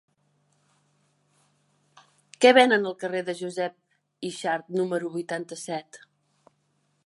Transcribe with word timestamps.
Què 2.45 2.53
venen 2.59 2.89
al 2.93 2.97
carrer 3.03 3.21
de 3.29 3.37
Josep 3.43 4.27
Yxart 4.31 4.75
número 4.81 5.15
vuitanta-set? 5.19 6.05